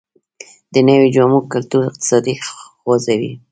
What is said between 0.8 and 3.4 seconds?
نویو جامو کلتور اقتصاد خوځوي